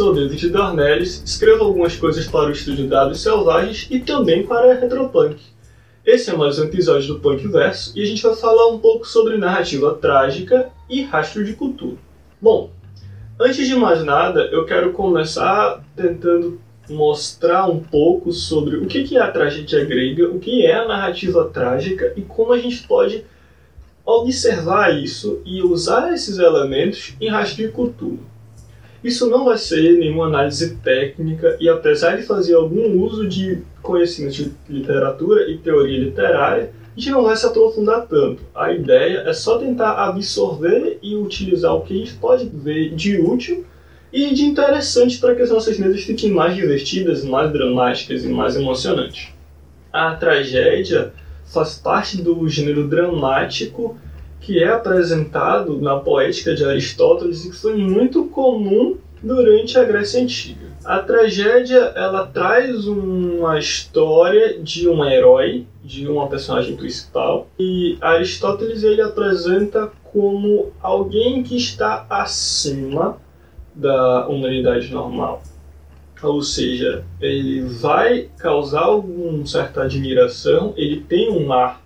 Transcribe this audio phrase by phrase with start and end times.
[0.00, 4.74] sou David Dornelles, escrevo algumas coisas para o estúdio Dados Selvagens e também para a
[4.74, 5.36] Retropunk.
[6.06, 9.06] Esse é mais um episódio do Punk Verso e a gente vai falar um pouco
[9.06, 11.98] sobre narrativa trágica e rastro de cultura.
[12.40, 12.70] Bom,
[13.38, 16.58] antes de mais nada, eu quero começar tentando
[16.88, 21.44] mostrar um pouco sobre o que é a tragédia grega, o que é a narrativa
[21.52, 23.22] trágica e como a gente pode
[24.06, 28.39] observar isso e usar esses elementos em rastro de cultura.
[29.02, 34.34] Isso não vai ser nenhuma análise técnica e apesar de fazer algum uso de conhecimento
[34.34, 38.42] de literatura e teoria literária, a gente não vai se aprofundar tanto.
[38.54, 43.18] A ideia é só tentar absorver e utilizar o que a gente pode ver de
[43.18, 43.64] útil
[44.12, 48.54] e de interessante para que as nossas mesas fiquem mais divertidas, mais dramáticas e mais
[48.54, 49.28] emocionantes.
[49.90, 51.12] A tragédia
[51.46, 53.96] faz parte do gênero dramático
[54.40, 60.22] que é apresentado na poética de Aristóteles e que foi muito comum durante a Grécia
[60.22, 60.70] Antiga.
[60.84, 68.82] A tragédia ela traz uma história de um herói, de uma personagem principal, e Aristóteles
[68.82, 73.18] ele apresenta como alguém que está acima
[73.74, 75.42] da humanidade normal.
[76.22, 81.80] Ou seja, ele vai causar alguma certa admiração, ele tem um ar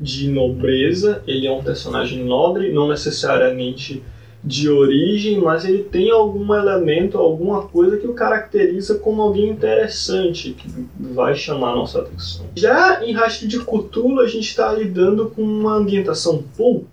[0.00, 4.02] de nobreza, ele é um personagem nobre, não necessariamente
[4.42, 10.52] de origem, mas ele tem algum elemento, alguma coisa que o caracteriza como alguém interessante,
[10.52, 12.46] que vai chamar a nossa atenção.
[12.54, 16.84] Já em Rastro de Cthulhu, a gente está lidando com uma ambientação pulp,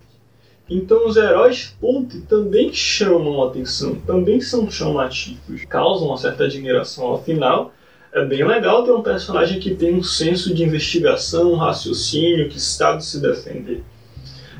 [0.67, 7.15] então os heróis pulp também chamam a atenção, também são chamativos, causam uma certa admiração
[7.19, 7.71] final,
[8.15, 12.61] é bem legal ter um personagem que tem um senso de investigação, um raciocínio, que
[12.61, 13.83] sabe se defender.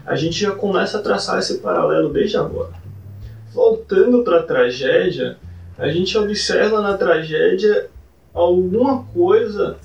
[0.06, 2.74] A gente já começa a traçar esse paralelo desde agora.
[3.54, 5.38] Voltando para a tragédia,
[5.78, 7.88] a gente observa na tragédia
[8.34, 9.78] alguma coisa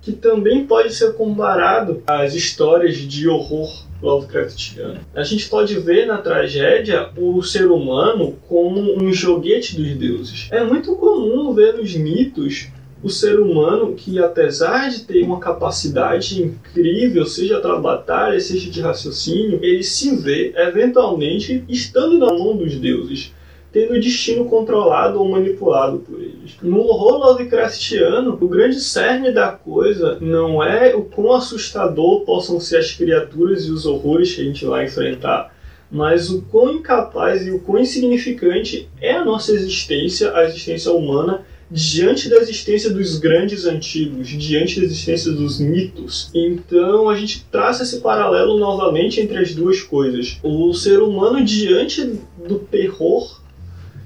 [0.00, 5.00] que também pode ser comparado às histórias de horror Lovecraftiano.
[5.12, 10.46] A gente pode ver na tragédia o ser humano como um joguete dos deuses.
[10.52, 12.68] É muito comum ver nos mitos
[13.02, 19.60] o ser humano que, apesar de ter uma capacidade incrível, seja batalha, seja de raciocínio,
[19.62, 23.32] ele se vê, eventualmente, estando na mão dos deuses,
[23.72, 26.56] tendo o destino controlado ou manipulado por eles.
[26.60, 32.78] No horror Lovecraftiano, o grande cerne da coisa não é o quão assustador possam ser
[32.78, 35.54] as criaturas e os horrores que a gente vai enfrentar,
[35.90, 41.44] mas o quão incapaz e o quão insignificante é a nossa existência, a existência humana,
[41.70, 46.30] diante da existência dos grandes antigos, diante da existência dos mitos.
[46.34, 50.38] Então a gente traça esse paralelo novamente entre as duas coisas.
[50.42, 53.40] O ser humano diante do terror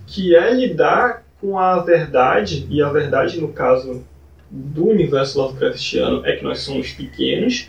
[0.06, 4.04] que é lidar com a verdade, e a verdade no caso
[4.50, 7.68] do universo Lovecraftiano é que nós somos pequenos,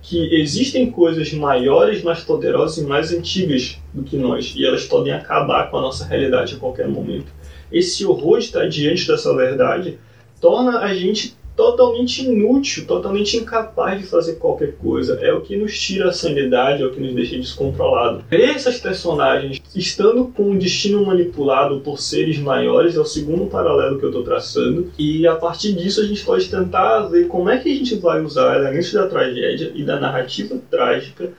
[0.00, 5.12] que existem coisas maiores, mais poderosas e mais antigas do que nós, e elas podem
[5.12, 7.30] acabar com a nossa realidade a qualquer momento
[7.72, 9.98] esse horror de estar diante dessa verdade
[10.40, 15.18] torna a gente totalmente inútil, totalmente incapaz de fazer qualquer coisa.
[15.20, 18.24] É o que nos tira a sanidade, é o que nos deixa descontrolado.
[18.30, 23.98] Ver essas personagens estando com um destino manipulado por seres maiores é o segundo paralelo
[23.98, 24.90] que eu estou traçando.
[24.98, 28.22] E a partir disso a gente pode tentar ver como é que a gente vai
[28.22, 31.30] usar elementos da tragédia e da narrativa trágica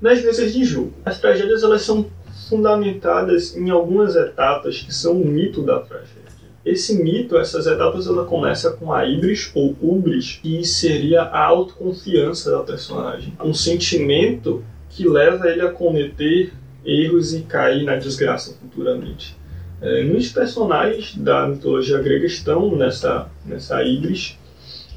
[0.00, 0.92] nas mesas de jogo.
[1.04, 2.06] As tragédias elas são
[2.48, 6.18] fundamentadas em algumas etapas que são o mito da tragédia.
[6.64, 12.50] Esse mito, essas etapas, ela começa com a ibris ou ubris, que seria a autoconfiança
[12.50, 16.52] da personagem, um sentimento que leva ele a cometer
[16.84, 19.36] erros e cair na desgraça futuramente.
[19.80, 24.36] É, muitos personagens da mitologia grega estão nessa, nessa ibris,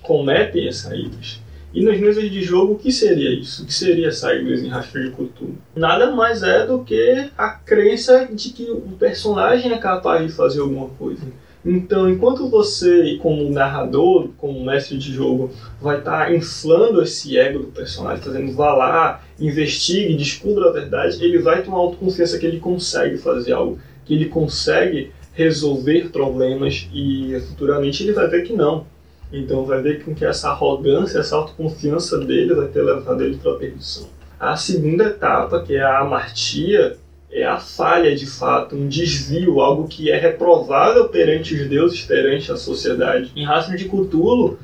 [0.02, 1.41] cometem essa ibris.
[1.74, 3.64] E nas mesas de jogo, o que seria isso?
[3.64, 5.56] O que seria Cygnus em Rastro de Cthulhu?
[5.76, 10.60] Nada mais é do que a crença de que o personagem é capaz de fazer
[10.60, 11.24] alguma coisa.
[11.64, 17.60] Então, enquanto você, como narrador, como mestre de jogo, vai estar tá inflando esse ego
[17.60, 22.46] do personagem, fazendo vá lá, investigue, descubra a verdade, ele vai ter uma autoconfiança que
[22.46, 28.54] ele consegue fazer algo, que ele consegue resolver problemas e futuramente ele vai ver que
[28.54, 28.86] não
[29.32, 33.54] então vai ver com que essa arrogância, essa autoconfiança dele vai ter levado ele para
[33.54, 34.08] a perdição.
[34.40, 36.98] A segunda etapa, que é a amartia,
[37.32, 42.52] é a falha de fato, um desvio, algo que é reprovável perante os deuses, perante
[42.52, 43.32] a sociedade.
[43.36, 44.60] Em Rastro de Cthulhu,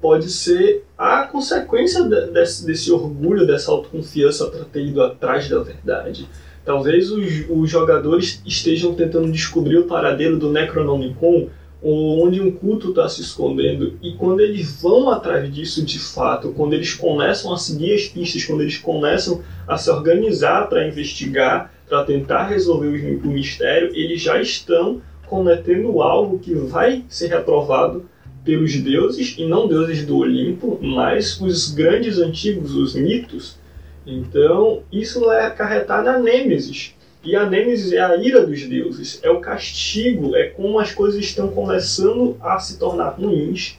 [0.00, 6.28] pode ser a consequência desse, desse orgulho, dessa autoconfiança para ter ido atrás da verdade.
[6.64, 11.48] Talvez os, os jogadores estejam tentando descobrir o paradeiro do Necronomicon,
[11.82, 13.98] onde um culto está se escondendo.
[14.02, 18.44] E quando eles vão atrás disso de fato, quando eles começam a seguir as pistas,
[18.44, 24.40] quando eles começam a se organizar para investigar, para tentar resolver o mistério, eles já
[24.40, 28.08] estão cometendo algo que vai ser reprovado
[28.44, 33.58] pelos deuses, e não deuses do Olimpo, mas os grandes antigos, os mitos.
[34.06, 36.94] Então, isso vai acarretar na Nêmesis.
[37.24, 41.20] E a Nêmesis é a ira dos deuses, é o castigo, é como as coisas
[41.20, 43.76] estão começando a se tornar ruins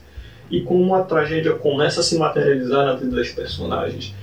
[0.50, 4.14] e como a tragédia começa a se materializar na vida das personagens.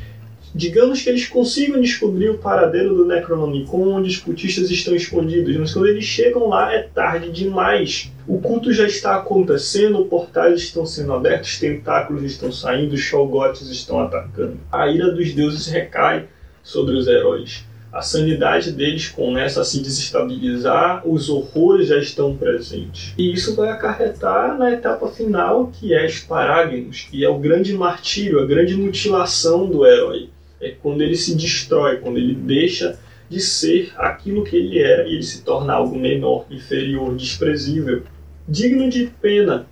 [0.54, 5.74] Digamos que eles consigam descobrir o paradeiro do Necronomicon onde os cultistas estão escondidos, mas
[5.74, 8.12] quando eles chegam lá é tarde demais.
[8.28, 14.58] O culto já está acontecendo, portais estão sendo abertos, tentáculos estão saindo, Shoggoths estão atacando.
[14.72, 16.25] A ira dos deuses recai
[16.64, 17.66] sobre os heróis.
[17.92, 23.13] A sanidade deles começa a se desestabilizar, os horrores já estão presentes.
[23.18, 28.39] E isso vai acarretar na etapa final, que é Sparagnos, que é o grande martírio,
[28.39, 30.30] a grande mutilação do herói
[30.60, 32.98] é quando ele se destrói, quando ele deixa
[33.30, 38.04] de ser aquilo que ele era e ele se torna algo menor, inferior, desprezível,
[38.48, 39.68] digno de pena.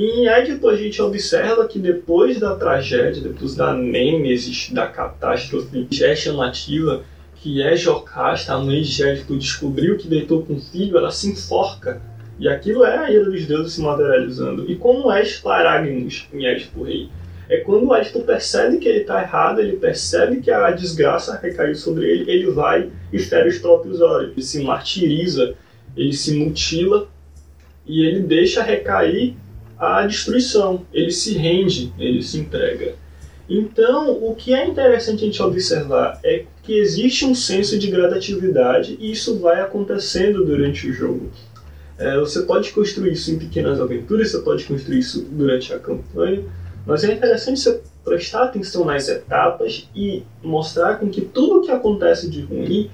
[0.00, 6.14] Em Édipo a gente observa que depois da tragédia, depois da nêmesis, da catástrofe é
[6.14, 7.02] chamativa,
[7.34, 11.28] que é Jocasta, a mãe de Édipo, descobriu que deitou com o filho, ela se
[11.28, 12.00] enforca.
[12.38, 14.70] E aquilo é a ira dos deuses se materializando.
[14.70, 17.08] E como é Sparagmus em Édipo Rei?
[17.48, 21.74] é quando o Edipo percebe que ele está errado, ele percebe que a desgraça recaiu
[21.74, 25.54] sobre ele, ele vai e fere os próprios olhos, ele se martiriza,
[25.96, 27.08] ele se mutila
[27.84, 29.34] e ele deixa recair
[29.78, 32.94] a destruição, ele se rende, ele se entrega.
[33.48, 38.98] Então, o que é interessante a gente observar é que existe um senso de gradatividade
[39.00, 41.30] e isso vai acontecendo durante o jogo.
[41.96, 46.44] É, você pode construir isso em pequenas aventuras, você pode construir isso durante a campanha,
[46.86, 51.70] mas é interessante você prestar atenção nas etapas e mostrar com que tudo o que
[51.70, 52.90] acontece de ruim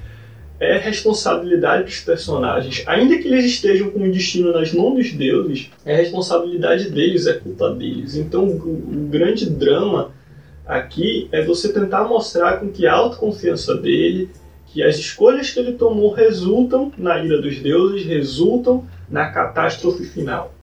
[0.58, 2.82] é responsabilidade dos personagens.
[2.86, 7.34] Ainda que eles estejam com o destino nas mãos dos deuses, é responsabilidade deles, é
[7.34, 8.16] culpa deles.
[8.16, 10.12] Então o, grande drama
[10.66, 14.30] aqui é você tentar mostrar com que a autoconfiança dele,
[14.66, 20.54] que as escolhas que ele tomou resultam na ira dos deuses, resultam na catástrofe final.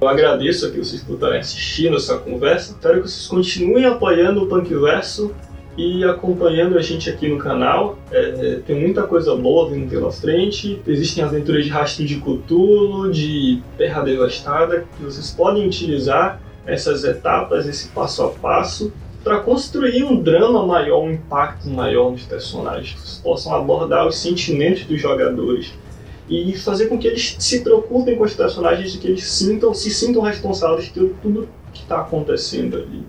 [0.00, 2.72] Eu agradeço aqui vocês por estarem assistindo essa conversa.
[2.72, 5.30] Espero que vocês continuem apoiando o Punkverso
[5.76, 7.98] e acompanhando a gente aqui no canal.
[8.10, 10.80] É, tem muita coisa boa vindo pela frente.
[10.86, 17.66] Existem aventuras de rastro de Cthulhu, de Terra Devastada, que vocês podem utilizar essas etapas,
[17.66, 18.90] esse passo a passo,
[19.22, 24.16] para construir um drama maior, um impacto maior nos personagens, que vocês possam abordar os
[24.16, 25.74] sentimentos dos jogadores
[26.30, 29.90] e fazer com que eles se preocupem com os personagens e que eles sintam, se
[29.90, 33.02] sintam responsáveis por tudo que está acontecendo ali.